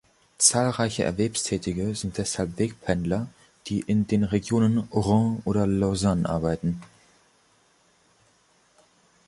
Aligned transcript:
Zahlreiche 0.39 1.03
Erwerbstätige 1.03 1.93
sind 1.93 2.17
deshalb 2.17 2.57
Wegpendler, 2.57 3.27
die 3.67 3.81
in 3.81 4.07
den 4.07 4.23
Regionen 4.23 4.87
Oron 4.89 5.43
oder 5.45 5.67
Lausanne 5.67 6.27
arbeiten. 6.27 6.81